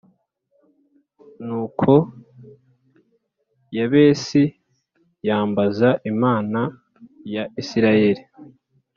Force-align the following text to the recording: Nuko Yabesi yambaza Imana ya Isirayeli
Nuko 1.45 1.91
Yabesi 3.77 4.41
yambaza 5.27 5.89
Imana 6.11 6.59
ya 7.33 7.43
Isirayeli 7.61 8.23